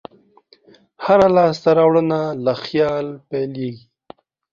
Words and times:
هره 1.05 1.27
لاسته 1.35 1.69
راوړنه 1.77 2.21
له 2.45 2.53
خیال 2.63 3.05
پیلېږي. 3.29 3.85